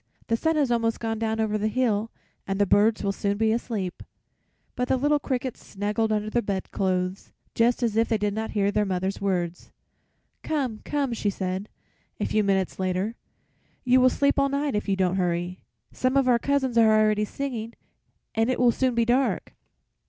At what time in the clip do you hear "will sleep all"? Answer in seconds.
14.01-14.49